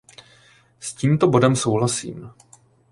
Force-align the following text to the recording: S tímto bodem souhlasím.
S 0.79 0.93
tímto 0.93 1.27
bodem 1.27 1.55
souhlasím. 1.55 2.29